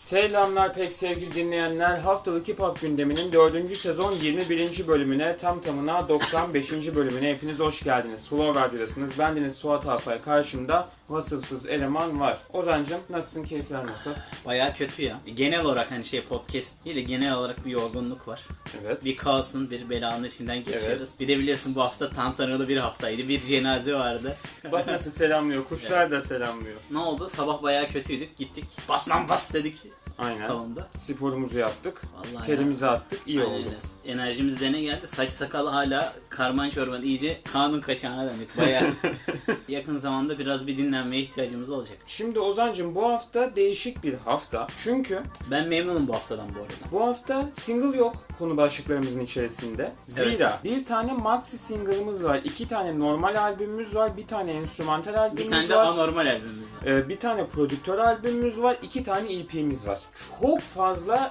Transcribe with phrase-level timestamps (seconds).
[0.00, 1.98] Selamlar pek sevgili dinleyenler.
[1.98, 3.76] Haftalık Hip Hop gündeminin 4.
[3.76, 4.86] sezon 21.
[4.86, 6.72] bölümüne tam tamına 95.
[6.72, 8.28] bölümüne hepiniz hoş geldiniz.
[8.28, 9.18] Flow Radyo'dasınız.
[9.18, 10.20] Bendeniz Suat Alpay.
[10.20, 12.38] Karşımda vasıfsız eleman var.
[12.52, 13.44] Ozan'cım nasılsın?
[13.44, 14.10] Keyifler nasıl?
[14.46, 15.20] Baya kötü ya.
[15.34, 18.40] Genel olarak hani şey podcast değil de genel olarak bir yorgunluk var.
[18.84, 19.04] Evet.
[19.04, 21.10] Bir kaosun, bir belanın içinden geçiyoruz.
[21.20, 23.28] Bir de biliyorsun bu hafta tantanalı bir haftaydı.
[23.28, 24.36] Bir cenaze vardı.
[24.72, 25.64] Bak nasıl selamlıyor.
[25.64, 26.76] Kuşlar da selamlıyor.
[26.90, 27.28] ne oldu?
[27.28, 28.36] Sabah baya kötüydük.
[28.36, 28.64] Gittik.
[28.88, 29.76] Bas lan bas dedik
[30.20, 30.46] Aynen.
[30.46, 30.88] salonda.
[30.96, 32.02] Sporumuzu yaptık.
[32.14, 33.20] Vallahi Terimizi attık.
[33.26, 33.74] iyi Aynen oldu.
[34.04, 35.06] Enerjimiz üzerine geldi.
[35.06, 38.58] Saç sakal hala karman çorban iyice kanun kaşağına döndük.
[38.58, 38.82] Baya
[39.68, 41.98] yakın zamanda biraz bir dinlenmeye ihtiyacımız olacak.
[42.06, 44.66] Şimdi Ozan'cım bu hafta değişik bir hafta.
[44.84, 46.72] Çünkü Ben memnunum bu haftadan bu arada.
[46.92, 49.92] Bu hafta single yok konu başlıklarımızın içerisinde.
[50.06, 55.18] Zira bir tane maxi single'ımız var, iki tane normal albümümüz var, bir tane enstrümantal Bir
[55.18, 55.86] albümümüz tane de var.
[55.86, 56.86] anormal albümümüz var.
[56.86, 60.00] Ee, bir tane prodüktör albümümüz var, iki tane EP'miz var.
[60.40, 61.30] Çok fazla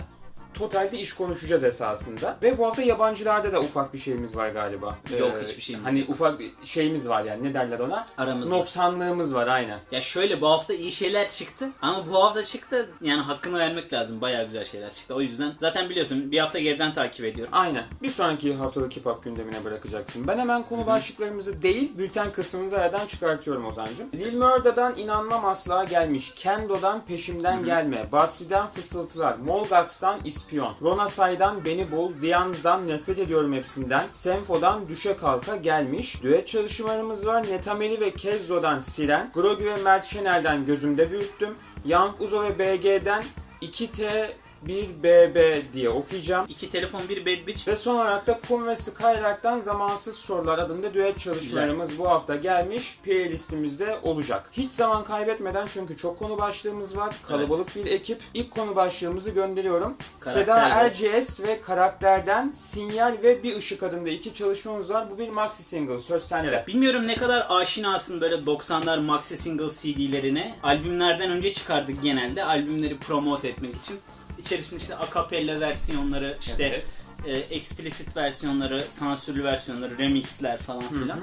[0.59, 2.37] totalde iş konuşacağız esasında.
[2.43, 4.97] Ve bu hafta yabancılarda da ufak bir şeyimiz var galiba.
[5.19, 6.09] Yok, hiçbir şeyimiz Hani yok.
[6.09, 8.05] ufak bir şeyimiz var yani ne derler ona?
[8.17, 8.55] Aramızda.
[8.55, 9.79] Noksanlığımız var aynen.
[9.91, 14.21] Ya şöyle bu hafta iyi şeyler çıktı ama bu hafta çıktı yani hakkını vermek lazım.
[14.21, 15.15] Bayağı güzel şeyler çıktı.
[15.15, 17.53] O yüzden zaten biliyorsun bir hafta geriden takip ediyorum.
[17.55, 17.85] Aynen.
[18.01, 20.27] Bir sonraki haftalık hip hop gündemine bırakacaksın.
[20.27, 24.09] Ben hemen konu başlıklarımızı değil, bülten kısmımızı aradan çıkartıyorum Ozan'cığım.
[24.13, 26.33] Lil Murder'dan inanmam asla gelmiş.
[26.35, 28.11] Kendo'dan peşimden gelme.
[28.11, 29.35] Batsi'den fısıltılar.
[29.35, 30.73] Molgax'tan ispiyon.
[30.81, 32.11] Ronasay'dan beni bul.
[32.21, 34.03] Diyanz'dan nefret ediyorum hepsinden.
[34.11, 36.23] Senfo'dan düşe kalka gelmiş.
[36.23, 37.47] Düet çalışmalarımız var.
[37.47, 39.31] Netameli ve Kezzo'dan Siren.
[39.33, 41.55] Grogi ve Mert Şener'den gözümde büyüttüm.
[41.85, 43.23] Young Uzo ve BG'den
[43.61, 44.29] 2T
[44.67, 46.45] 1BB diye okuyacağım.
[46.49, 47.67] İki telefon bir bad bitch.
[47.67, 52.97] Ve son olarak da Kum ve Skylark'tan Zamansız Sorular adında düet çalışmalarımız bu hafta gelmiş.
[53.03, 54.49] Playlistimizde olacak.
[54.51, 57.15] Hiç zaman kaybetmeden çünkü çok konu başlığımız var.
[57.27, 58.21] Kalabalık bir ekip.
[58.33, 59.95] İlk konu başlığımızı gönderiyorum.
[60.19, 60.85] Seda Karakterler.
[60.85, 65.11] Erciyes ve Karakter'den Sinyal ve Bir Işık adında iki çalışmamız var.
[65.11, 65.99] Bu bir maxi single.
[65.99, 66.63] Söz sende.
[66.67, 70.55] Bilmiyorum ne kadar aşinasın böyle 90'lar maxi single CD'lerine.
[70.63, 72.43] Albümlerden önce çıkardık genelde.
[72.43, 73.99] Albümleri promote etmek için.
[74.39, 77.01] İçerisinde işte akapella versiyonları, işte Evet.
[77.25, 81.19] E, explicit versiyonları, sansürlü versiyonları, remixler falan filan.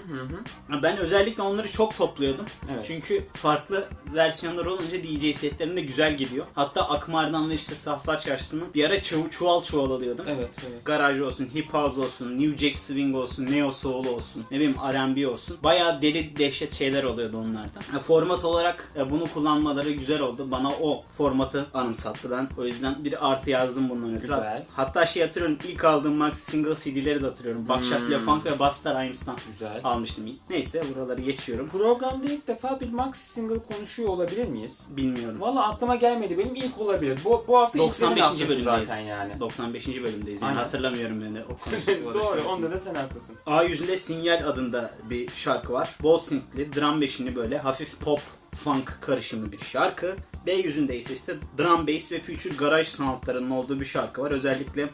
[0.82, 2.46] Ben özellikle onları çok topluyordum.
[2.74, 2.84] Evet.
[2.86, 3.84] Çünkü farklı
[4.14, 6.46] versiyonlar olunca DJ setlerinde güzel gidiyor.
[6.54, 10.24] Hatta Akmar'dan ve işte Saflar Çarşısı'nın bir ara çuv- çuval çuval alıyordum.
[10.28, 10.84] Evet, evet.
[10.84, 15.28] Garaj olsun, hip house olsun, new jack swing olsun, neo soul olsun, ne bileyim R&B
[15.28, 15.56] olsun.
[15.62, 17.96] Bayağı deli dehşet şeyler oluyordu onlardan.
[17.96, 20.50] E, format olarak e, bunu kullanmaları güzel oldu.
[20.50, 22.48] Bana o formatı anımsattı ben.
[22.58, 24.20] O yüzden bir artı yazdım bundan ötürü.
[24.20, 24.64] Güzel.
[24.74, 27.69] Hatta şey hatırlıyorum ilk aldığım maxi single CD'leri de hatırlıyorum.
[27.69, 28.10] Buckshot Hmm.
[28.10, 29.80] Le Funk ve Busta Rhymes'tan Güzel.
[29.84, 30.24] almıştım.
[30.50, 31.69] Neyse buraları geçiyorum.
[31.69, 34.86] Programda ilk defa bir maxi single konuşuyor olabilir miyiz?
[34.91, 35.41] Bilmiyorum.
[35.41, 36.38] Valla aklıma gelmedi.
[36.38, 37.19] Benim ilk olabilir.
[37.25, 38.10] Bu, bu hafta 95.
[38.10, 38.88] ilklerin haftası bölümdeyiz.
[38.88, 39.41] zaten yani.
[39.41, 39.88] 95.
[40.02, 40.62] bölümdeyiz yani Aynen.
[40.62, 41.44] hatırlamıyorum ben de.
[42.14, 42.42] Doğru.
[42.48, 43.36] Onda da sen haklısın.
[43.46, 45.96] A yüzünde Sinyal adında bir şarkı var.
[46.02, 48.20] Bol synthli, drum beşini böyle hafif pop,
[48.54, 50.16] funk karışımı bir şarkı.
[50.46, 54.30] B yüzünde ise işte drum bass ve future garaj soundlarının olduğu bir şarkı var.
[54.30, 54.88] Özellikle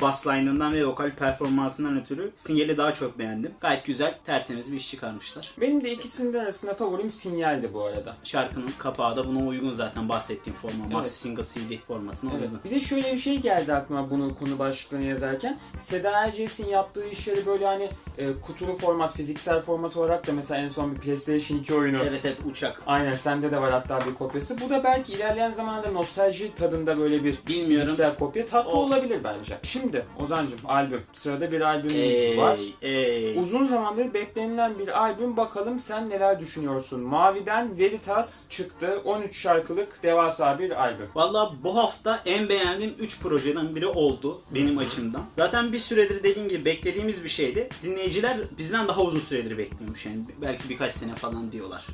[0.00, 3.52] bass line'ından ve vokal performansından ötürü Sinyal'i daha çok beğendim.
[3.60, 5.52] Gayet güzel, tertemiz bir iş çıkarmışlar.
[5.60, 8.16] Benim de ikisinden arasında favorim sinyaldi bu arada.
[8.24, 10.74] Şarkının kapağı da buna uygun zaten bahsettiğim forma.
[10.84, 10.92] Evet.
[10.92, 12.42] Maxi single CD formatına Evet.
[12.42, 12.60] uygun.
[12.64, 15.58] Bir de şöyle bir şey geldi aklıma bunu konu başlıklarını yazarken.
[15.80, 20.68] Seda Erciyes'in yaptığı işleri böyle hani e, kutulu format, fiziksel format olarak da mesela en
[20.68, 22.02] son bir PlayStation 2 oyunu.
[22.02, 22.82] Evet evet uçak.
[22.86, 24.60] Aynen sende de var hatta bir kopyası.
[24.60, 27.88] Bu da belki ilerleyen zamanda nostalji tadında böyle bir Bilmiyorum.
[27.88, 29.58] fiziksel kopya tatlı O- olabilir bence.
[29.62, 29.85] Şimdi
[30.18, 31.02] Ozancım albüm.
[31.12, 32.58] Sırada bir albümümüz var.
[32.82, 33.38] Ey, ey.
[33.38, 35.36] Uzun zamandır beklenilen bir albüm.
[35.36, 37.00] Bakalım sen neler düşünüyorsun?
[37.00, 39.00] Mavi'den Veritas çıktı.
[39.04, 41.08] 13 şarkılık devasa bir albüm.
[41.14, 45.22] Valla bu hafta en beğendiğim 3 projeden biri oldu benim açımdan.
[45.38, 47.68] Zaten bir süredir dediğim gibi beklediğimiz bir şeydi.
[47.82, 50.24] Dinleyiciler bizden daha uzun süredir bekliyormuş yani.
[50.42, 51.86] Belki birkaç sene falan diyorlar.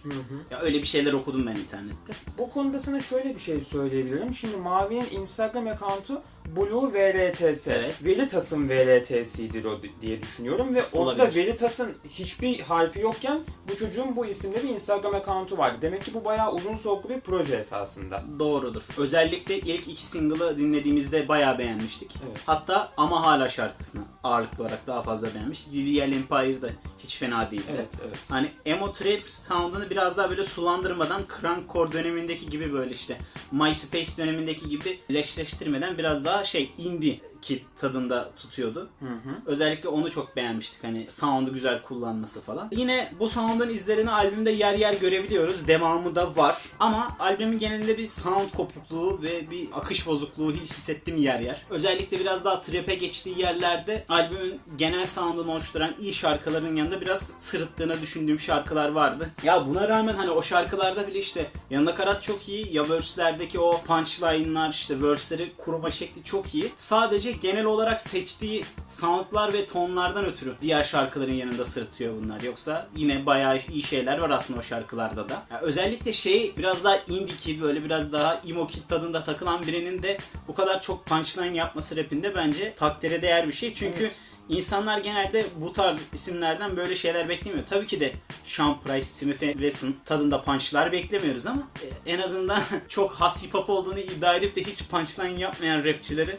[0.51, 2.13] Ya öyle bir şeyler okudum ben internette.
[2.39, 4.35] Bu konuda sana şöyle bir şey söyleyebilirim.
[4.35, 6.23] Şimdi Mavi'nin Instagram account'u
[6.57, 7.69] Blue VRTS.
[7.69, 7.95] Evet.
[8.05, 11.47] Veritas'ın VRTS'ydi o diye düşünüyorum ve ortada Olabilir.
[11.47, 15.79] Veritas'ın hiçbir harfi yokken bu çocuğun bu isimde bir Instagram account'u vardı.
[15.83, 18.25] Demek ki bu bayağı uzun soluklu bir proje esasında.
[18.39, 18.83] Doğrudur.
[18.99, 22.15] Özellikle ilk iki single'ı dinlediğimizde bayağı beğenmiştik.
[22.27, 22.41] Evet.
[22.47, 25.67] Hatta ama hala şarkısını ağırlıklı olarak daha fazla beğenmiş.
[25.73, 26.69] Lilial Empire da
[26.99, 27.65] hiç fena değildi.
[27.69, 28.17] Evet, evet.
[28.29, 33.19] Hani emo trap sound'unu biraz daha böyle sulandırmadan Crankcore dönemindeki gibi böyle işte
[33.53, 38.89] MySpace dönemindeki gibi leşleştirmeden biraz daha şey indie kit tadında tutuyordu.
[39.01, 39.37] Hı hı.
[39.47, 40.85] Özellikle onu çok beğenmiştik.
[40.85, 42.69] Hani sound'u güzel kullanması falan.
[42.73, 45.67] Yine bu sound'un izlerini albümde yer yer görebiliyoruz.
[45.67, 46.59] Devamı da var.
[46.81, 51.63] Ama albümün genelinde bir sound kopukluğu ve bir akış bozukluğu hissettim yer yer.
[51.71, 58.01] Özellikle biraz daha trap'e geçtiği yerlerde albümün genel sound'unu oluşturan iyi şarkıların yanında biraz sırıttığını
[58.01, 59.31] düşündüğüm şarkılar vardı.
[59.43, 62.77] Ya buna rağmen hani o şarkılarda bile işte yanında karat çok iyi.
[62.77, 66.73] Ya verse'lerdeki o punchline'lar işte verse'leri kurma şekli çok iyi.
[66.77, 72.41] Sadece genel olarak seçtiği soundlar ve tonlardan ötürü diğer şarkıların yanında sırıtıyor bunlar.
[72.41, 75.43] Yoksa yine bayağı iyi şeyler var aslında o şarkılarda da.
[75.51, 80.03] Ya özellikle şey biraz daha indie kid böyle biraz daha emo kid tadında takılan birinin
[80.03, 80.19] de
[80.49, 83.75] bu kadar çok punchline yapması rapinde bence takdire değer bir şey.
[83.75, 84.13] Çünkü Evet.
[84.49, 87.67] İnsanlar genelde bu tarz isimlerden böyle şeyler beklemiyor.
[87.67, 88.13] Tabii ki de
[88.45, 93.71] Sean Price, Smith Wesson tadında punchlar beklemiyoruz ama e, en azından çok has hip hop
[93.71, 96.37] olduğunu iddia edip de hiç punchline yapmayan rapçileri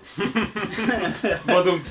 [1.48, 1.82] Badum.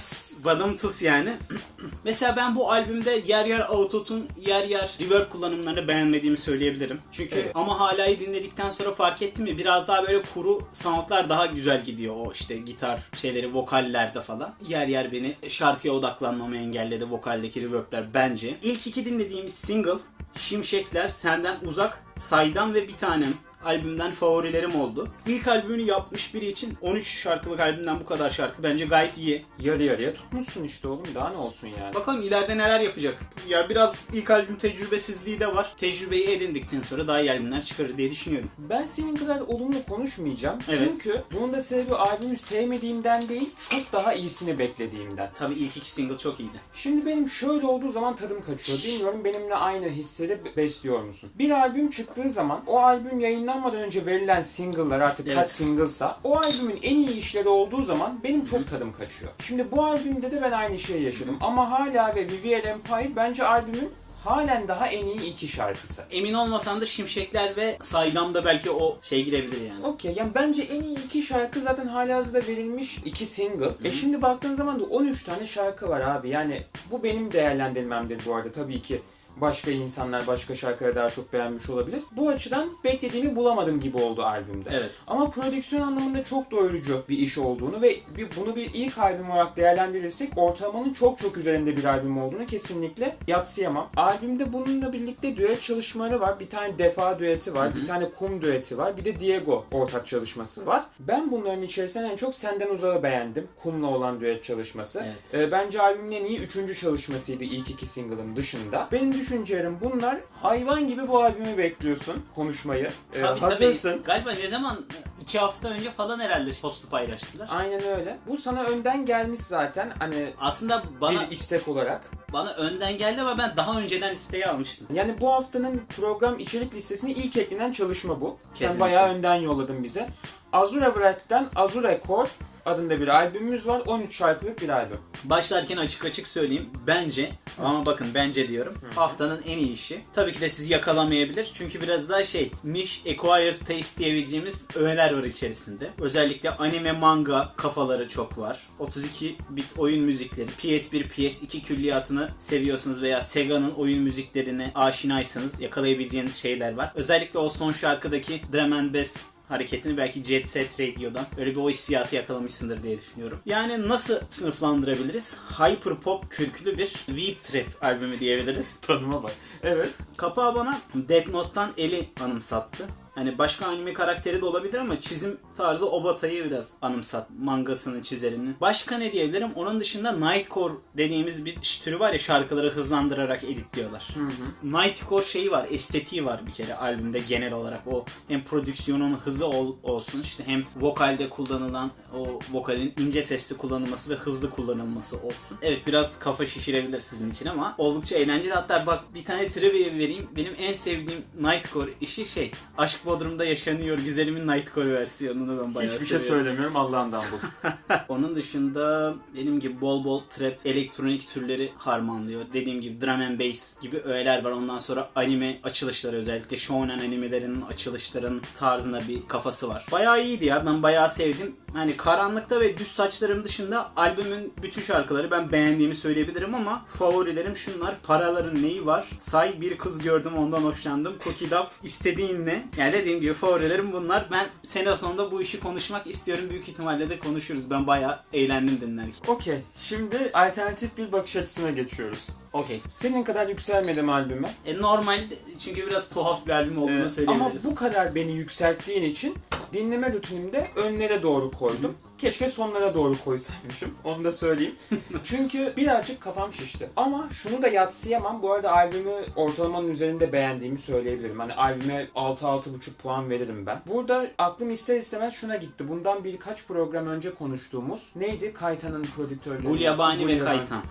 [0.45, 1.33] Badım tıs yani.
[2.05, 7.01] Mesela ben bu albümde yer yer autotune, yer yer reverb kullanımlarını beğenmediğimi söyleyebilirim.
[7.13, 7.51] Çünkü Evet.
[7.55, 12.15] ama halayı dinledikten sonra fark ettim mi biraz daha böyle kuru soundlar daha güzel gidiyor
[12.17, 14.55] o işte gitar şeyleri vokallerde falan.
[14.69, 18.59] Yer yer beni şarkıya odaklanmamı engelledi vokaldeki reverbler bence.
[18.63, 19.99] İlk iki dinlediğimiz single
[20.37, 23.35] Şimşekler, Senden Uzak, Saydam ve Bir Tanem
[23.65, 25.09] albümden favorilerim oldu.
[25.27, 29.43] İlk albümünü yapmış biri için 13 şarkılık albümden bu kadar şarkı bence gayet iyi.
[29.61, 31.95] Yarı yarıya tutmuşsun işte oğlum daha ne olsun yani.
[31.95, 33.21] Bakalım ileride neler yapacak.
[33.49, 35.75] Ya biraz ilk albüm tecrübesizliği de var.
[35.79, 38.51] Tecrübeyi edindikten sonra daha iyi albümler çıkarır diye düşünüyorum.
[38.59, 40.59] Ben senin kadar olumlu konuşmayacağım.
[40.69, 40.79] Evet.
[40.93, 45.31] Çünkü bunun da sebebi albümü sevmediğimden değil, çok daha iyisini beklediğimden.
[45.39, 46.57] Tabii ilk iki single çok iyiydi.
[46.73, 48.79] Şimdi benim şöyle olduğu zaman tadım kaçıyor.
[48.85, 51.31] Bilmiyorum benimle aynı hisleri be- besliyor musun?
[51.39, 53.21] Bir albüm çıktığı zaman o albüm
[53.53, 55.37] yayınlanmadan önce verilen single'lar artık Evet.
[55.37, 59.33] kaç single'sa o albümün en iyi işleri olduğu zaman benim çok tadım kaçıyor.
[59.41, 61.39] Şimdi bu albümde de ben aynı şeyi yaşadım.
[61.41, 63.91] Ama hala ve Vivier Empire bence albümün
[64.25, 66.03] halen daha en iyi iki şarkısı.
[66.11, 69.87] Emin olmasan da Şimşekler ve Saydam'da belki o şey girebilir yani.
[69.87, 73.71] Okey yani bence en iyi iki şarkı zaten halihazırda verilmiş iki single.
[73.85, 76.29] E şimdi baktığın zaman da 13 tane şarkı var abi.
[76.29, 79.03] Yani bu benim değerlendirmemdir bu arada tabii ki.
[79.37, 82.03] Başka insanlar başka şarkıları daha çok beğenmiş olabilir.
[82.13, 84.69] Bu açıdan beklediğimi bulamadım gibi oldu albümde.
[84.73, 84.91] Evet.
[85.07, 89.57] Ama prodüksiyon anlamında çok doyurucu bir iş olduğunu ve bir- bunu bir ilk albüm olarak
[89.57, 93.89] değerlendirirsek ortalamanın çok çok üzerinde bir albüm olduğunu kesinlikle yatsıyamam.
[93.97, 96.41] Albümde bununla birlikte düet çalışmaları var.
[96.41, 100.67] Bir tane Defa düeti var, bir tane Kum düeti var, bir de Diego ortak çalışması
[100.67, 100.83] var.
[101.01, 103.49] Ben bunların içerisinden en çok Senden Uzağı beğendim.
[103.63, 105.05] Kum'la olan düet çalışması.
[105.07, 105.35] Evet.
[105.49, 108.89] Ee, bence albümün en iyi üçüncü çalışmasıydı ilk iki single'ın dışında.
[108.93, 110.19] Benim düşüncelerim bunlar.
[110.43, 112.91] Hayvan gibi bu albümü bekliyorsun konuşmayı.
[113.15, 113.91] Ee, Tabii hazırsın.
[113.93, 114.03] tabii.
[114.05, 114.79] Galiba ne zaman?
[115.21, 117.49] iki hafta önce falan herhalde postu paylaştılar.
[117.51, 118.19] Aynen öyle.
[118.27, 122.11] Bu sana önden gelmiş zaten hani Aslında bana bir istek olarak.
[122.33, 124.87] bana önden geldi ama ben daha önceden listeyi almıştım.
[124.95, 128.39] Yani bu haftanın program içerik listesine ilk eklenen çalışma bu.
[128.45, 128.81] Sen Kesinlikle.
[128.81, 130.09] bayağı önden yolladın bize.
[130.53, 132.29] Azure Wreck'ten Azure Core
[132.67, 133.83] adında bir albümümüz var.
[133.87, 134.99] 13 şarkılık bir albüm.
[135.25, 136.71] Başlarken açık açık söyleyeyim.
[136.87, 138.75] Bence ama bakın bence diyorum.
[138.95, 140.01] Haftanın en iyi işi.
[140.13, 141.51] Tabii ki de sizi yakalamayabilir.
[141.55, 145.91] Çünkü biraz daha şey niche acquired taste diyebileceğimiz öğeler var içerisinde.
[145.99, 148.69] Özellikle anime manga kafaları çok var.
[148.79, 156.75] 32 bit oyun müzikleri, PS1, PS2 külliyatını seviyorsanız veya Sega'nın oyun müziklerine aşinaysanız yakalayabileceğiniz şeyler
[156.75, 156.93] var.
[156.95, 159.17] Özellikle o son şarkıdaki Drum and Bass
[159.53, 163.39] hareketini belki Jet Set Radio'dan öyle bir o hissiyatı yakalamışsındır diye düşünüyorum.
[163.47, 165.37] Yani nasıl sınıflandırabiliriz?
[165.59, 168.77] Hyper pop kürklü bir Weep Trap albümü diyebiliriz.
[168.83, 169.33] Tanıma bak.
[169.63, 169.91] Evet.
[170.17, 172.89] Kapağı bana Death Note'dan Eli anımsattı.
[173.15, 177.29] Hani başka anime karakteri de olabilir ama çizim tarzı Obata'yı biraz anımsat.
[177.39, 178.57] Mangasını, çizerinin.
[178.61, 179.53] Başka ne diyebilirim?
[179.55, 184.09] Onun dışında Nightcore dediğimiz bir türü var ya şarkıları hızlandırarak editliyorlar.
[184.15, 184.83] Hı hı.
[184.83, 187.87] Nightcore şeyi var, estetiği var bir kere albümde genel olarak.
[187.87, 194.11] O hem prodüksiyonun hızı ol- olsun işte hem vokalde kullanılan o vokalin ince sesli kullanılması
[194.11, 195.59] ve hızlı kullanılması olsun.
[195.63, 198.53] Evet biraz kafa şişirebilir sizin için ama oldukça eğlenceli.
[198.53, 200.29] Hatta bak bir tane trivia vereyim.
[200.37, 206.07] Benim en sevdiğim Nightcore işi şey Aşk Bodrum'da yaşanıyor güzelimin Nightcore versiyonunu ben bayağı Hiçbir
[206.07, 206.45] şey seviyorum.
[206.45, 207.69] söylemiyorum Allah'ından bu.
[208.09, 212.41] Onun dışında dediğim gibi bol bol trap, elektronik türleri harmanlıyor.
[212.53, 214.51] Dediğim gibi drum and bass gibi öğeler var.
[214.51, 219.87] Ondan sonra anime açılışları özellikle shonen animelerinin açılışların tarzına bir kafası var.
[219.93, 220.67] Bayağı iyiydi ya.
[220.67, 221.57] Ben bayağı sevdim.
[221.75, 227.95] Hani karanlıkta ve düz saçlarım dışında albümün bütün şarkıları ben beğendiğimi söyleyebilirim ama favorilerim şunlar.
[228.03, 229.11] Paraların neyi var?
[229.19, 231.15] Say bir kız gördüm ondan hoşlandım.
[231.25, 232.69] Cookie Dup istediğin ne?
[232.77, 234.27] Yani Yani dediğim gibi favorilerim bunlar.
[234.31, 236.45] Ben sene sonunda bu işi konuşmak istiyorum.
[236.51, 237.71] Büyük ihtimalle de konuşuruz.
[237.71, 239.33] Ben bayağı eğlendim dinlerken.
[239.33, 239.59] Okey.
[239.77, 242.29] Şimdi alternatif bir bakış açısına geçiyoruz.
[242.53, 242.81] Okey.
[242.91, 244.55] Senin kadar yükselmedim albüme.
[244.67, 245.21] E, normal
[245.61, 247.65] çünkü biraz tuhaf bir albüm olduğunu Ee, ama söyleyebiliriz.
[247.65, 249.35] bu kadar beni yükselttiğin için
[249.73, 251.95] dinleme rutinimde önlere doğru koydum.
[252.23, 253.95] Keşke sonlara doğru koysaymışım.
[254.05, 254.75] Onu da söyleyeyim.
[255.25, 256.91] Çünkü birazcık kafam şişti.
[256.97, 258.43] Ama şunu da yatsıyamam.
[258.43, 261.39] Bu arada albümü ortalamanın üzerinde beğendiğimi söyleyebilirim.
[261.39, 263.81] Hani albüme 6-6,5 puan veririm ben.
[263.87, 265.89] Burada aklım ister istemez şuna gitti.
[265.89, 268.53] Bundan birkaç program önce konuştuğumuz neydi?
[268.53, 269.63] Kaytan'ın prodüktörleri.
[269.63, 270.39] Gulyabani ve.
[270.39, 270.83] Kaytan.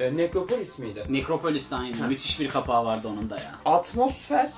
[0.00, 1.06] E, Nekropolis miydi?
[1.08, 2.08] Necropolis aynı.
[2.08, 3.54] Müthiş bir kapağı vardı onun da ya.
[3.64, 4.50] atmosfer,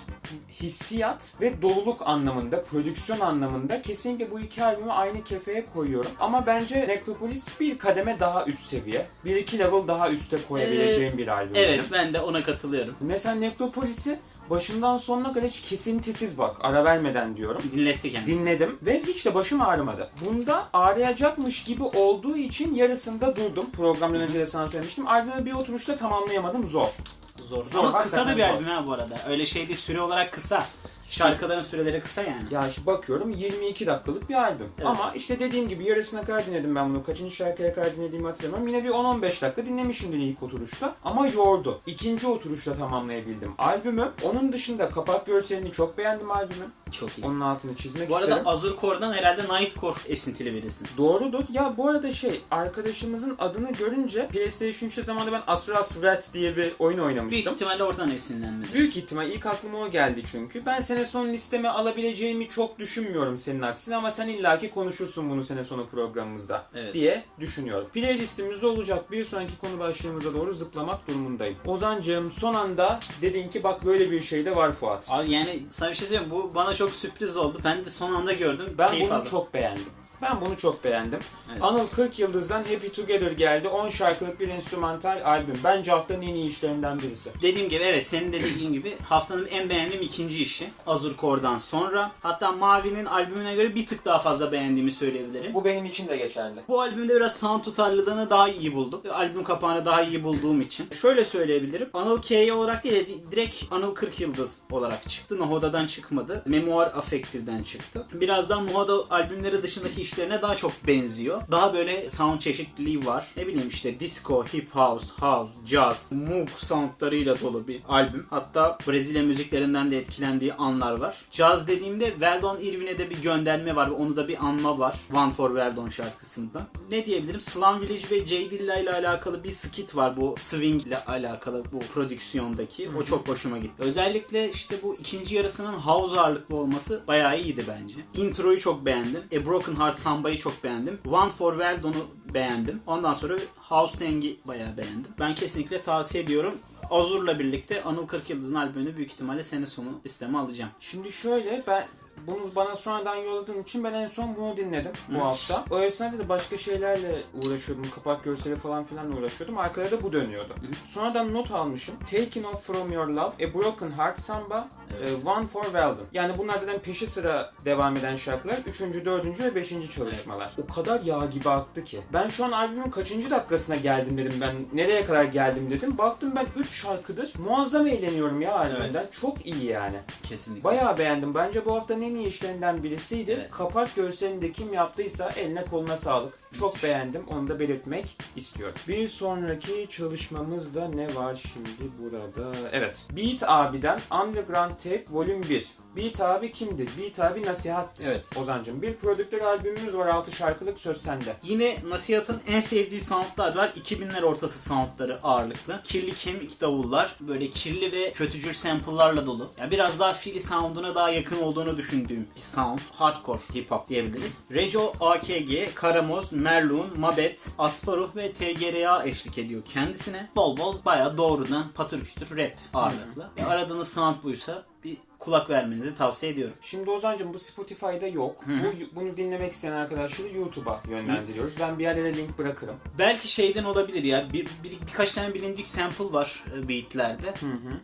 [0.52, 6.09] hissiyat ve doluluk anlamında, prodüksiyon anlamında kesinlikle bu iki albümü aynı kefeye koyuyorum.
[6.20, 9.06] Ama bence Necropolis bir kademe daha üst seviye.
[9.24, 11.52] Bir iki level daha üste koyabileceğim bir albüm.
[11.54, 11.92] Evet benim.
[11.92, 12.94] ben de ona katılıyorum.
[13.00, 14.18] Mesela Necropolis'i
[14.50, 17.62] başından sonuna kadar hiç kesintisiz bak, ara vermeden diyorum.
[17.72, 18.38] Dinletti kendisi.
[18.38, 20.10] Dinledim ve hiç de başım ağrımadı.
[20.26, 23.66] Bunda ağrıyacakmış gibi olduğu için yarısında durdum.
[23.76, 25.08] Programdan önce de sana söylemiştim.
[25.08, 26.66] Albümü bir oturuşta tamamlayamadım.
[26.66, 26.88] Zor.
[27.36, 27.64] Zor.
[27.64, 29.20] Zor, Ama kısa da bir albüm ha bu arada.
[29.28, 30.66] Öyle şey değil süre olarak kısa.
[31.10, 32.42] Şarkıların süreleri kısa yani.
[32.50, 34.68] Ya işte bakıyorum 22 dakikalık bir albüm.
[34.78, 34.86] Evet.
[34.86, 37.04] Ama işte dediğim gibi yarısına kadar dinledim ben bunu.
[37.04, 38.68] Kaçıncı şarkıya kadar dinlediğimi hatırlamıyorum.
[38.68, 40.94] Yine bir 10-15 dakika dinlemişimdir ilk oturuşta.
[41.04, 41.80] Ama yordu.
[41.86, 44.12] İkinci oturuşta tamamlayabildim albümü.
[44.22, 46.68] Onun dışında kapak görselini çok beğendim albümün.
[46.92, 47.26] Çok iyi.
[47.26, 48.48] Onun altını çizmek Bu arada isterim.
[48.48, 50.88] Azure Core'dan herhalde Nightcore esintili birisin.
[50.98, 51.44] Doğrudur.
[51.52, 56.72] Ya bu arada şey arkadaşımızın adını görünce PlayStation 3 zamanında ben Asuras Wrath diye bir
[56.78, 57.52] oyun Büyük oynamıştım.
[57.52, 58.72] ihtimalle oradan esinlenmedi.
[58.72, 60.66] Büyük ihtimal ilk aklıma o geldi çünkü.
[60.66, 65.64] Ben sene sonu listeme alabileceğimi çok düşünmüyorum senin aksine ama sen illaki konuşursun bunu sene
[65.64, 66.94] sonu programımızda Evet.
[66.94, 67.88] diye düşünüyorum.
[67.94, 71.56] Playlistimizde olacak bir sonraki konu başlığımıza doğru zıplamak durumundayım.
[71.66, 75.06] Ozancığım son anda dedin ki bak böyle bir şey de var Fuat.
[75.10, 77.58] Abi yani sana bir şey söyleyeyim bu bana çok sürpriz oldu.
[77.64, 78.66] Ben de son anda gördüm.
[78.78, 79.30] Ben bunu aldım.
[79.30, 79.84] çok beğendim.
[80.22, 81.20] Ben bunu çok beğendim.
[81.52, 81.62] Evet.
[81.62, 83.68] Anıl 40 Yıldız'dan Happy Together geldi.
[83.68, 85.58] 10 şarkılık bir enstrümantal albüm.
[85.64, 87.30] Bence haftanın en iyi işlerinden birisi.
[87.42, 90.70] Dediğim gibi evet senin de dediğin gibi haftanın en beğendiğim ikinci işi.
[90.86, 92.12] Azure Core'dan sonra.
[92.20, 95.54] Hatta Mavi'nin albümüne göre bir tık daha fazla beğendiğimi söyleyebilirim.
[95.54, 96.60] Bu benim için de geçerli.
[96.68, 99.02] Bu albümde biraz sound tutarlılığını daha iyi buldum.
[99.12, 100.86] Albüm kapağını daha iyi bulduğum için.
[100.90, 101.88] Şöyle söyleyebilirim.
[101.94, 105.38] Anıl K olarak değil de direkt Anıl 40 Yıldız olarak çıktı.
[105.38, 106.42] Nohoda'dan çıkmadı.
[106.46, 108.06] Memoir Affective'den çıktı.
[108.12, 111.42] Birazdan Nohoda albümleri dışındaki işlerine daha çok benziyor.
[111.50, 113.26] Daha böyle sound çeşitliliği var.
[113.36, 118.26] Ne bileyim işte disco, hip house, house, jazz, moog soundlarıyla dolu bir albüm.
[118.30, 121.16] Hatta Brezilya müziklerinden de etkilendiği anlar var.
[121.30, 124.96] Jazz dediğimde Weldon Irvin'e de bir gönderme var ve onu da bir anma var.
[125.14, 126.66] One for Weldon şarkısında.
[126.90, 127.40] Ne diyebilirim?
[127.40, 131.78] Slum Village ve J Dilla ile alakalı bir skit var bu swing ile alakalı bu
[131.78, 132.90] prodüksiyondaki.
[132.98, 133.74] O çok hoşuma gitti.
[133.78, 137.94] Özellikle işte bu ikinci yarısının house ağırlıklı olması bayağı iyiydi bence.
[138.14, 139.22] Introyu çok beğendim.
[139.42, 140.98] A Broken Heart Samba'yı çok beğendim.
[141.06, 142.80] One for Weldon'u beğendim.
[142.86, 145.10] Ondan sonra House Tang'i bayağı beğendim.
[145.18, 146.58] Ben kesinlikle tavsiye ediyorum.
[146.90, 150.70] Azur'la birlikte Anıl 40 Yıldız'ın albümünü büyük ihtimalle sene sonu listeme alacağım.
[150.80, 151.86] Şimdi şöyle ben
[152.26, 155.64] bunu bana sonradan yolladığın için ben en son bunu dinledim bu hafta.
[155.70, 157.86] O esnada da başka şeylerle uğraşıyordum.
[157.94, 159.58] Kapak görseli falan filan uğraşıyordum.
[159.58, 160.54] Arkada da bu dönüyordu.
[160.86, 161.94] Sonradan not almışım.
[162.10, 164.68] Taking Off From Your Love, A Broken Heart Samba,
[165.00, 165.18] Evet.
[165.24, 166.06] e, One for Weldon.
[166.12, 168.58] Yani bunlar zaten peşi sıra devam eden şarkılar.
[168.66, 170.50] Üçüncü, dördüncü ve beşinci çalışmalar.
[170.68, 172.00] O kadar yağ gibi aktı ki.
[172.12, 174.54] Ben şu an albümün kaçıncı dakikasına geldim dedim ben.
[174.72, 175.98] Nereye kadar geldim dedim.
[175.98, 177.32] Baktım ben 3 şarkıdır.
[177.38, 179.06] Muazzam eğleniyorum ya albümden.
[179.20, 179.96] Çok iyi yani.
[180.22, 180.64] Kesinlikle.
[180.64, 181.34] Bayağı beğendim.
[181.34, 183.32] Bence bu haftanın en iyi işlerinden birisiydi.
[183.32, 183.50] Evet.
[183.50, 186.39] Kapak görselini de kim yaptıysa eline koluna sağlık.
[186.58, 187.22] Çok beğendim.
[187.28, 188.74] Onu da belirtmek istiyorum.
[188.88, 192.52] Bir sonraki çalışmamızda ne var şimdi burada?
[192.72, 193.06] Evet.
[193.10, 195.66] Beat abiden Underground Tape Volume 1.
[195.96, 196.88] Beat abi kimdir?
[196.98, 198.04] Beat abi nasihattir.
[198.06, 198.24] Evet.
[198.36, 198.82] Ozancım.
[198.82, 201.36] Bir prodüktör albümümüz var 6 şarkılık söz sende.
[201.42, 203.72] Yine Nasihat'ın en sevdiği soundlar var.
[203.84, 205.80] 2000'ler ortası soundları ağırlıklı.
[205.84, 207.16] Kirli kemik davullar.
[207.20, 209.48] Böyle kirli ve kötücül sample'larla dolu.
[209.58, 212.80] Yani biraz daha Philly sound'una daha yakın olduğunu düşündüğüm bir sound.
[212.92, 214.44] Hardcore hip hop diyebiliriz.
[214.54, 220.28] Rejo AKG, Karamoz, Merlun, Mabet, Asparuh ve TGRA eşlik ediyor kendisine.
[220.36, 223.28] Bol bol bayağı doğrudan patır kütür rap ağırlıklı.
[223.36, 226.54] E, aradığınız sound buysa bir kulak vermenizi tavsiye ediyorum.
[226.62, 228.44] Şimdi Ozancım bu Spotify'da yok.
[228.46, 231.54] Bu, bunu dinlemek isteyen arkadaşları YouTube'a yönlendiriyoruz.
[231.60, 232.76] Ben bir yerlere link bırakırım.
[232.98, 234.32] Belki şeyden olabilir ya.
[234.32, 237.34] Bir, bir- birkaç tane bilindik sample var e, beatlerde.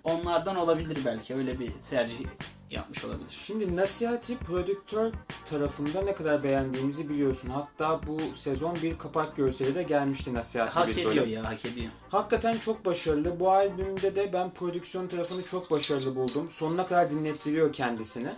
[0.04, 1.34] Onlardan olabilir belki.
[1.34, 2.18] Öyle bir tercih
[2.70, 3.38] yapmış olabilir.
[3.40, 5.12] Şimdi Nasihati prodüktör
[5.46, 7.48] tarafında ne kadar beğendiğimizi biliyorsun.
[7.48, 11.28] Hatta bu sezon bir kapak görseli de gelmişti Nasihati Hak ediyor bölüm.
[11.28, 11.90] ya, hak ediyor.
[12.10, 13.40] Hakikaten çok başarılı.
[13.40, 16.48] Bu albümde de ben prodüksiyon tarafını çok başarılı buldum.
[16.50, 18.28] Sonuna kadar dinlettiriyor kendisini.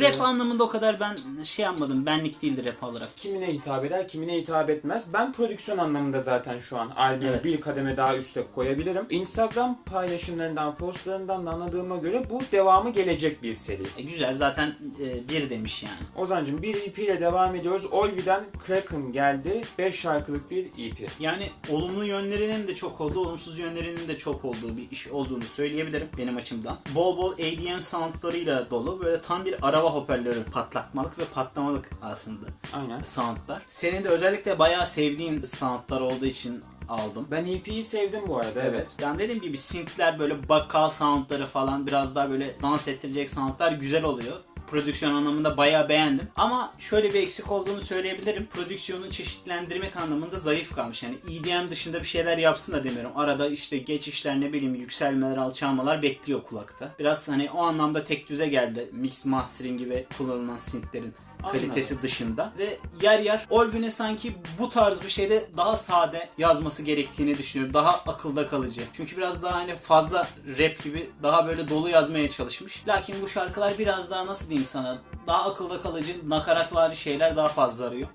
[0.00, 2.06] Rap anlamında o kadar ben şey yapmadım.
[2.06, 3.16] Benlik değildi rap olarak.
[3.16, 5.04] Kimine hitap eder, kimine hitap etmez.
[5.12, 7.44] Ben prodüksiyon anlamında zaten şu an albümü Evet.
[7.44, 9.06] bir kademe daha üste koyabilirim.
[9.10, 13.82] Instagram paylaşımlarından, postlarından da anladığıma göre bu devamı gelecek bir seri.
[13.98, 15.94] E, güzel zaten e, bir demiş yani.
[16.16, 17.84] Ozancım bir EP ile devam ediyoruz.
[17.84, 19.62] Olvi'den Kraken geldi.
[19.78, 21.10] 5 şarkılık bir EP.
[21.20, 26.08] Yani olumlu yönlerinin de çok olduğu, olumsuz yönlerinin de çok olduğu bir iş olduğunu söyleyebilirim
[26.18, 26.78] benim açımdan.
[26.94, 33.02] Bol bol ADM soundlarıyla dolu böyle tam bir araba hoparlörü patlakmalık ve patlamalık aslında Aynen.
[33.02, 33.62] soundlar.
[33.66, 37.26] Senin de özellikle bayağı sevdiğin soundlar olduğu için aldım.
[37.30, 38.90] Ben EP'yi sevdim bu arada evet.
[39.00, 44.04] Yani dediğim gibi synthler böyle bakkal soundları falan biraz daha böyle dans ettirecek soundlar güzel
[44.04, 44.36] oluyor.
[44.66, 46.28] Prodüksiyon anlamında bayağı beğendim.
[46.36, 48.46] Ama şöyle bir eksik olduğunu söyleyebilirim.
[48.46, 51.02] Prodüksiyonu çeşitlendirmek anlamında zayıf kalmış.
[51.02, 53.12] Yani EDM dışında bir şeyler yapsın da demiyorum.
[53.16, 56.94] Arada işte geçişler ne bileyim yükselmeler, alçalmalar bekliyor kulakta.
[56.98, 58.88] Biraz hani o anlamda tek düze geldi.
[58.92, 61.14] Mix masteringi ve kullanılan synthlerin
[61.44, 61.60] Anladım.
[61.60, 67.38] kalitesi dışında ve yer yer Olvin'e sanki bu tarz bir şeyde daha sade yazması gerektiğini
[67.38, 67.74] düşünüyorum.
[67.74, 68.82] Daha akılda kalıcı.
[68.92, 72.82] Çünkü biraz daha hani fazla rap gibi daha böyle dolu yazmaya çalışmış.
[72.88, 77.86] Lakin bu şarkılar biraz daha nasıl diyeyim sana daha akılda kalıcı nakaratvari şeyler daha fazla
[77.86, 78.08] arıyor.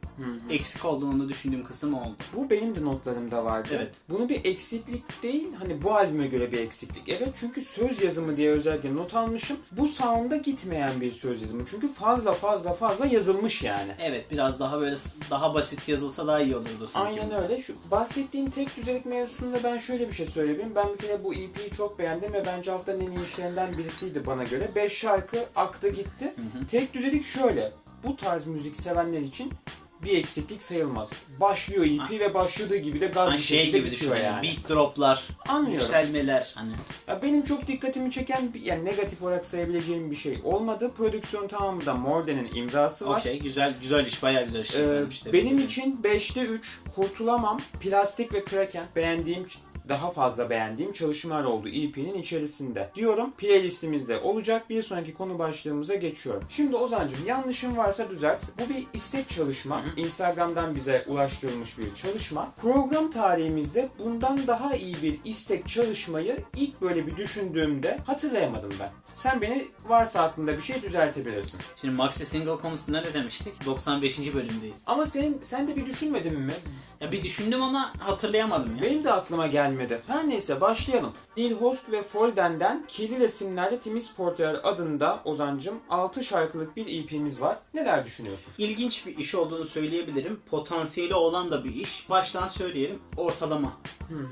[0.49, 2.15] Eksik olduğunu düşündüğüm kısım oldu.
[2.35, 3.69] Bu benim de notlarımda vardı.
[3.71, 3.95] Evet.
[4.09, 7.09] Bunu bir eksiklik değil, hani bu albüme göre bir eksiklik.
[7.09, 9.57] Evet çünkü söz yazımı diye özellikle not almışım.
[9.71, 11.63] Bu sound'a gitmeyen bir söz yazımı.
[11.71, 13.91] Çünkü fazla fazla fazla yazılmış yani.
[14.01, 14.95] Evet biraz daha böyle
[15.29, 17.21] daha basit yazılsa daha iyi olurdu sanki.
[17.21, 17.59] Aynen öyle.
[17.59, 20.75] Şu bahsettiğin tek düzelik mevzusunda ben şöyle bir şey söyleyebilirim.
[20.75, 24.43] Ben bir kere bu EP'yi çok beğendim ve bence haftanın en iyi işlerinden birisiydi bana
[24.43, 24.71] göre.
[24.75, 26.33] 5 şarkı aktı gitti.
[26.71, 27.71] Tek düzelik şöyle.
[28.03, 29.53] Bu tarz müzik sevenler için
[30.03, 31.09] bir eksiklik sayılmaz.
[31.39, 34.09] Başlıyor EP ve başladığı gibi de gaz Hani bir şey gibi düşün.
[34.09, 34.23] Yani.
[34.23, 34.43] yani.
[34.47, 35.73] Beat droplar, Anlıyorum.
[35.73, 36.71] yükselmeler hani.
[37.07, 40.91] Ya benim çok dikkatimi çeken yani negatif olarak sayabileceğim bir şey olmadı.
[40.97, 43.19] Prodüksiyon tamamında Morden'in imzası var.
[43.19, 44.75] Okey güzel güzel iş bayağı güzel iş.
[44.75, 45.03] Ee,
[45.33, 47.61] benim için 5'te 3 kurtulamam.
[47.79, 49.47] Plastik ve Kraken beğendiğim
[49.89, 52.91] daha fazla beğendiğim çalışmalar oldu EP'nin içerisinde.
[52.95, 54.69] Diyorum playlistimizde olacak.
[54.69, 56.43] Bir sonraki konu başlığımıza geçiyorum.
[56.49, 58.41] Şimdi Ozan'cığım yanlışım varsa düzelt.
[58.59, 59.83] Bu bir istek çalışma.
[59.97, 62.51] Instagram'dan bize ulaştırılmış bir çalışma.
[62.61, 68.89] Program tarihimizde bundan daha iyi bir istek çalışmayı ilk böyle bir düşündüğümde hatırlayamadım ben.
[69.13, 71.59] Sen beni varsa aklında bir şey düzeltebilirsin.
[71.81, 73.65] Şimdi Maxi Single konusunda ne demiştik?
[73.65, 74.33] 95.
[74.33, 74.81] bölümdeyiz.
[74.85, 76.53] Ama senin sen de bir düşünmedin mi?
[77.01, 78.81] Ya bir düşündüm ama hatırlayamadım ya.
[78.81, 79.78] Benim de aklıma gelmedi.
[80.07, 81.13] Her neyse başlayalım.
[81.37, 87.57] Neil Hosk ve Folden'den Kirli Resimler'de Timiz Portrer adında Ozancım 6 şarkılık bir EP'miz var.
[87.73, 88.53] Neler düşünüyorsun?
[88.57, 90.39] İlginç bir iş olduğunu söyleyebilirim.
[90.49, 92.09] Potansiyeli olan da bir iş.
[92.09, 93.73] Baştan söyleyelim ortalama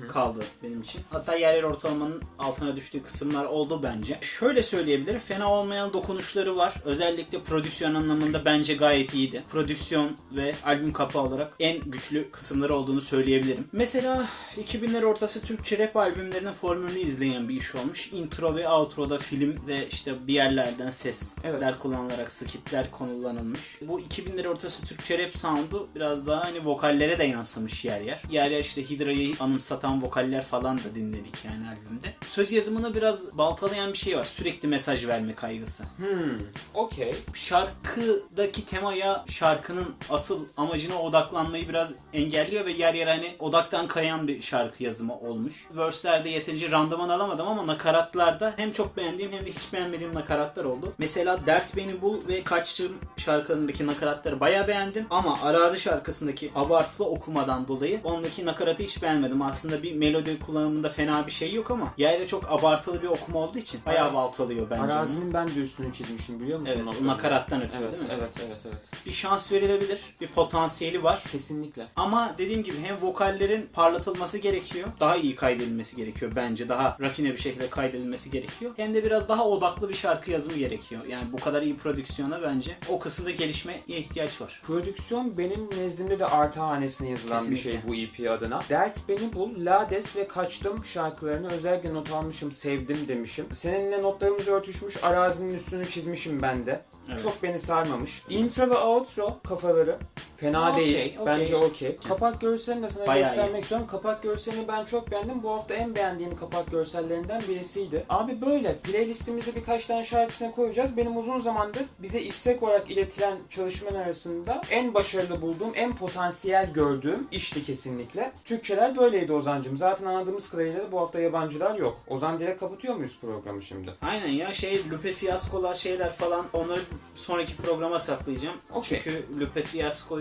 [0.10, 1.02] kaldı benim için.
[1.10, 4.18] Hatta yer yer ortalamanın altına düştüğü kısımlar oldu bence.
[4.22, 5.20] Şöyle söyleyebilirim.
[5.20, 6.74] Fena olmayan dokunuşları var.
[6.86, 9.44] Özellikle prodüksiyon anlamında bence gayet iyiydi.
[9.50, 13.68] Prodüksiyon ve albüm kapağı olarak en güçlü kısımları olduğunu söyleyebilirim.
[13.72, 14.26] Mesela
[14.58, 18.14] 2000'ler ortası Türkçe rap albümlerinin formülünü izleyen bir iş olmuş.
[18.14, 21.80] Intro ve outro'da film ve işte bir yerlerden sesler Evet.
[21.80, 23.62] kullanılarak skitler kullanılmış.
[23.82, 28.22] Bu 2000'ler ortası Türkçe rap sound'u biraz daha hani vokallere de yansımış yer yer.
[28.32, 32.14] Yer yer işte Hidra'yı anımsatan vokaller falan da dinledik yani albümde.
[32.28, 34.26] Söz yazımını biraz baltalayan bir şey var.
[34.26, 35.84] Sürekli mesaj verme kaygısı.
[35.98, 36.40] Hmm,
[36.74, 37.16] okey.
[37.34, 44.42] Şarkıdaki temaya şarkının asıl amacına odaklanmayı biraz engelliyor ve yer yer hani odaktan kayan bir
[44.42, 45.66] şarkı yazımı olmuş.
[45.72, 50.94] Verse'lerde yeterince randıman alamadım ama nakaratlarda hem çok beğendiğim hem de hiç beğenmediğim nakaratlar oldu.
[50.98, 57.68] Mesela Dert Beni Bul ve Kaçtığım şarkılarındaki nakaratları bayağı beğendim ama Arazi şarkısındaki abartılı okumadan
[57.68, 59.42] dolayı ondaki nakaratı hiç beğenmedim.
[59.42, 63.58] Aslında bir melodi kullanımında fena bir şey yok ama yerde çok abartılı bir okuma olduğu
[63.58, 64.94] için bayağı baltalıyor bence.
[64.94, 66.74] Arazinin ben de üstünü çizmişim biliyor musun?
[66.78, 68.10] Evet, o nakarattan ötürü Evet, değil mi?
[68.20, 68.78] evet, evet, evet.
[69.06, 70.00] Bir şans verilebilir.
[70.22, 71.24] Bir potansiyeli var.
[71.32, 71.88] Kesinlikle.
[71.96, 74.88] Ama dediğim gibi hem vokallerin parlatılması gerekiyor.
[75.00, 76.70] Daha iyi kaydedilmesi gerekiyor bence.
[76.70, 78.72] Daha rafine bir şekilde kaydedilmesi gerekiyor.
[78.78, 81.02] Hem de biraz daha odaklı bir şarkı yazımı gerekiyor.
[81.10, 84.62] Yani bu kadar iyi prodüksiyona bence o kısımda gelişmeye ihtiyaç var.
[84.64, 87.82] Prodüksiyon benim nezdimde de artı hanesine yazılan bir Kesinlikle.
[87.82, 88.64] şey bu EP adına.
[88.70, 93.46] Dert Beni Bul, Lades ve Kaçtım şarkılarını özellikle not almışım, sevdim demişim.
[93.52, 96.82] Seninle notlarımız örtüşmüş, arazinin üstünü çizmişim ben de.
[97.10, 97.24] Evet.
[97.24, 98.24] Çok beni sarmamış.
[98.30, 99.98] Intro ve outro kafaları
[100.38, 101.18] Fena Okey, değil.
[101.20, 101.26] okey.
[101.26, 101.98] Bence okey.
[102.08, 103.88] Kapak görselini de sana Bayağı göstermek istiyorum.
[103.92, 105.44] Kapak görselini ben çok beğendim.
[105.44, 108.06] Bu hafta en beğendiğim kapak görsellerinden birisiydi.
[108.10, 110.98] Abi böyle playlistimizde birkaç tane şarkısını koyacağız.
[110.98, 117.28] Benim uzun zamandır bize istek olarak iletilen çalışmalar arasında en başarılı bulduğum, en potansiyel gördüğüm
[117.32, 118.32] işti kesinlikle.
[118.46, 119.78] Türkçeler böyleydi Ozan'cığım.
[119.78, 121.98] Zaten anladığımız kadarıyla da bu hafta yabancılar yok.
[122.08, 123.94] Ozan direkt kapatıyor muyuz programı şimdi?
[124.02, 126.82] Aynen ya şey Lupe Fiasco'lar şeyler falan onları
[127.16, 128.56] sonraki programa saklayacağım.
[128.74, 129.00] Okey.
[129.04, 129.62] Çünkü Lupe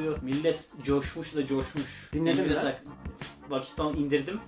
[0.07, 2.09] Fiasco'yu millet coşmuş da coşmuş.
[2.13, 2.49] Dinledin
[3.51, 4.41] Vakit indirdim.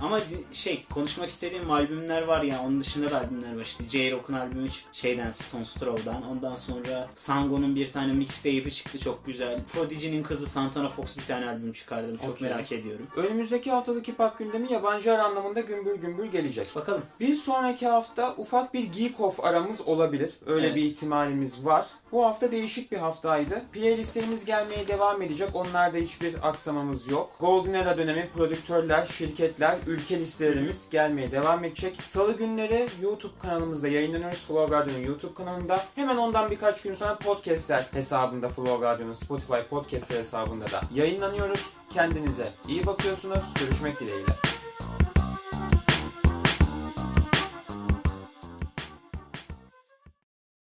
[0.00, 3.62] Ama di- şey konuşmak istediğim albümler var ya onun dışında da albümler var.
[3.62, 6.22] İşte J-Rock'un albümü çıktı şeyden Stone Throw'dan.
[6.30, 9.58] Ondan sonra Sango'nun bir tane mixtape'i çıktı çok güzel.
[9.72, 12.16] Prodigy'nin kızı Santana Fox bir tane albüm çıkardım.
[12.16, 12.48] Çok Okey.
[12.48, 13.06] merak ediyorum.
[13.16, 16.76] Önümüzdeki haftalık hip hop gündemi yabancılar anlamında gümbür gümbür gelecek.
[16.76, 17.02] Bakalım.
[17.20, 20.30] Bir sonraki hafta ufak bir geek off aramız olabilir.
[20.46, 20.76] Öyle Evet.
[20.76, 21.86] bir ihtimalimiz var.
[22.12, 23.62] Bu hafta değişik bir haftaydı.
[23.72, 25.48] Playlistlerimiz gelmeye devam edecek.
[25.54, 27.32] Onlarda hiçbir aksamamız yok.
[27.40, 31.96] Golden Era dönemi prodüktörler, şirketler, ülke listelerimiz gelmeye devam edecek.
[32.02, 34.44] Salı günleri YouTube kanalımızda yayınlanıyoruz.
[34.44, 35.84] Flow Radyo'nun YouTube kanalında.
[35.94, 41.70] Hemen ondan birkaç gün sonra podcastler hesabında Flow Radyo'nun Spotify podcastler hesabında da yayınlanıyoruz.
[41.90, 43.40] Kendinize iyi bakıyorsunuz.
[43.60, 44.61] Görüşmek dileğiyle.